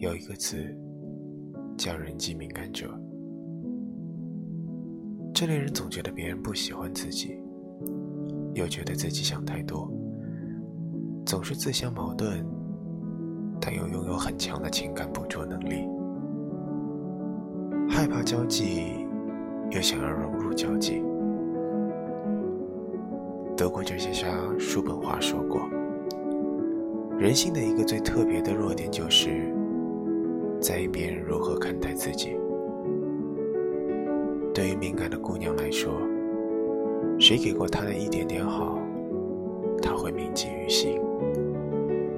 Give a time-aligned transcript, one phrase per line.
[0.00, 0.56] 有一个词
[1.76, 2.88] 叫人际敏感者。
[5.34, 7.38] 这类人总觉得别人不喜欢自己，
[8.54, 9.92] 又觉得自己想太多，
[11.26, 12.42] 总是自相矛盾，
[13.60, 15.86] 但又拥有很强的情感捕捉能力，
[17.86, 19.06] 害怕交际，
[19.70, 21.02] 又想要融入交际。
[23.54, 25.68] 德国哲学家叔本华说过
[27.20, 29.54] ：“人性的一个最特别的弱点，就是
[30.70, 32.36] 在意别人如何看待自己。”
[34.54, 35.90] 对于敏感的姑娘来说，
[37.18, 38.78] 谁给过她的一点点好，
[39.82, 41.00] 她会铭记于心；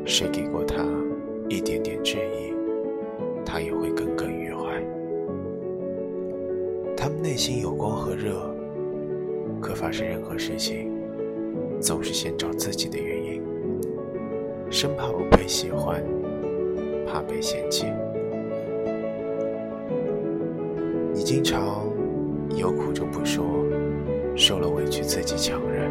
[0.04, 0.84] 谁给过她
[1.48, 2.52] 一点点质疑，
[3.42, 4.84] 她也会耿耿于怀。
[6.94, 8.54] 他们内心有光和热，
[9.62, 10.92] 可发生任何事情，
[11.80, 13.42] 总是先找自己的原因，
[14.70, 16.04] 生怕不被喜欢，
[17.06, 17.86] 怕被嫌弃。
[21.22, 21.86] 你经常。
[22.56, 23.44] 有苦就不说，
[24.34, 25.88] 受了委屈自己强忍。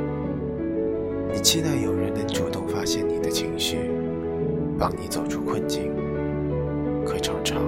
[1.32, 3.78] 你期待有人能主动发现你的情绪，
[4.78, 5.90] 帮你走出困境，
[7.06, 7.62] 可常常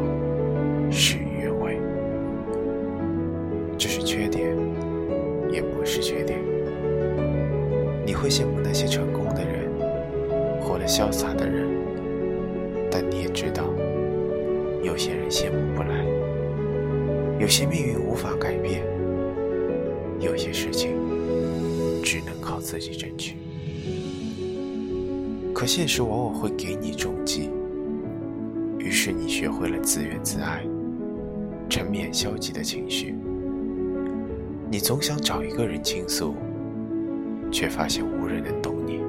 [0.91, 1.79] 事与愿违。
[3.77, 4.53] 这是缺点，
[5.49, 6.37] 也不是缺点。
[8.05, 9.71] 你会羡慕那些成功的人，
[10.59, 11.65] 活得潇洒的人，
[12.91, 13.63] 但你也知道，
[14.83, 16.02] 有些人羡慕不来。
[17.43, 18.85] 有些命运无法改变，
[20.17, 20.91] 有些事情
[22.01, 23.35] 只能靠自己争取。
[25.53, 27.49] 可现实往往会给你重击，
[28.79, 30.63] 于是你学会了自怨自艾，
[31.69, 33.13] 沉湎消极的情绪。
[34.71, 36.35] 你总想找一个人倾诉，
[37.51, 39.01] 却发现无人能懂你。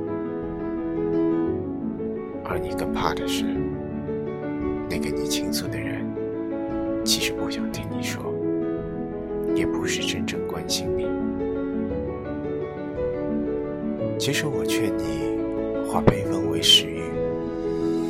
[2.45, 3.45] 而你更怕的是，
[4.91, 6.05] 那个你倾诉的人。
[7.05, 8.33] 其实不想听你说，
[9.55, 11.07] 也不是真正关心你。
[14.19, 15.39] 其实我劝你，
[15.87, 17.03] 化悲愤为食欲，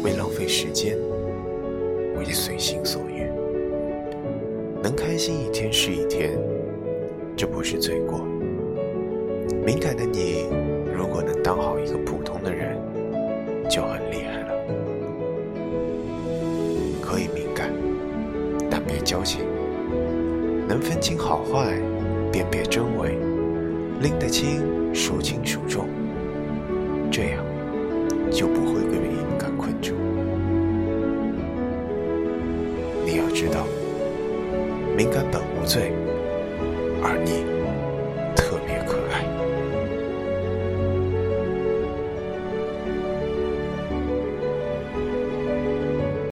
[0.05, 0.97] 为浪费时间，
[2.17, 3.29] 为随心所欲。
[4.81, 6.39] 能开心一天是一天，
[7.37, 8.21] 这不是罪过。
[9.67, 10.47] 敏感的你，
[10.97, 12.79] 如果能当好一个普通的人，
[13.69, 14.34] 就很厉害
[19.05, 19.41] 别矫情，
[20.67, 21.75] 能分清好坏，
[22.33, 23.19] 辨别真伪，
[24.01, 24.63] 拎得清，
[24.95, 25.87] 孰轻孰重，
[27.11, 27.45] 这样
[28.33, 29.93] 就不会被敏感困住。
[33.05, 33.67] 你要知道，
[34.97, 35.93] 敏感本无罪，
[37.03, 37.64] 而你。